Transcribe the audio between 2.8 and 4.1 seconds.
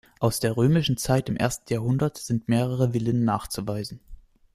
Villen nachzuweisen.